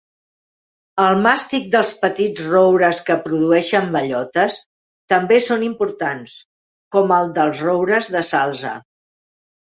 [1.01, 4.57] El màstic dels petits roures que produeixen bellotes
[5.15, 6.35] també són importants,
[6.97, 8.75] com el dels roures de salze.